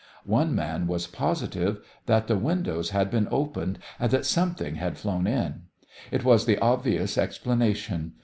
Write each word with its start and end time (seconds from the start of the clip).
One 0.25 0.55
man 0.55 0.87
was 0.87 1.05
positive 1.05 1.79
that 2.07 2.25
the 2.25 2.35
windows 2.35 2.89
had 2.89 3.11
been 3.11 3.27
opened 3.29 3.77
and 3.99 4.09
that 4.09 4.25
something 4.25 4.73
had 4.77 4.97
flown 4.97 5.27
in. 5.27 5.65
It 6.09 6.23
was 6.23 6.47
the 6.47 6.57
obvious 6.57 7.19
explanation. 7.19 8.13